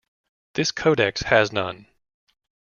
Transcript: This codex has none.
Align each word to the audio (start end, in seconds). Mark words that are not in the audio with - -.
This 0.55 0.71
codex 0.71 1.21
has 1.21 1.51
none. 1.51 1.85